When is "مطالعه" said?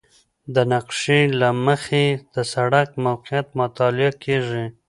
3.61-4.11